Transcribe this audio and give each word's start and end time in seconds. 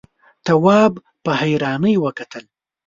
تواب 0.45 0.93
په 1.23 1.31
حيرانۍ 1.39 1.95
وکتل. 2.05 2.43